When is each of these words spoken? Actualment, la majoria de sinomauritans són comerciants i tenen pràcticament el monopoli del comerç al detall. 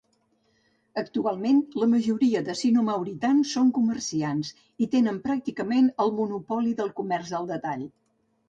Actualment, 1.01 1.59
la 1.81 1.87
majoria 1.91 2.41
de 2.47 2.55
sinomauritans 2.61 3.53
són 3.57 3.69
comerciants 3.79 4.51
i 4.87 4.91
tenen 4.97 5.23
pràcticament 5.29 5.95
el 6.07 6.15
monopoli 6.23 6.77
del 6.81 6.95
comerç 7.03 7.37
al 7.43 7.51
detall. 7.55 7.87